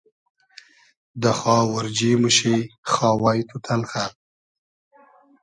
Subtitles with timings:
[1.21, 2.55] دۂ خاو اۉرجی موشی
[2.91, 4.05] خاوای تو تئلخۂ